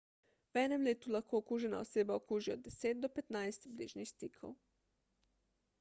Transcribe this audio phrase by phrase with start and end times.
[0.53, 4.59] v enem letu lahko okužena oseba okuži od 10 do 15 bližnjih stikov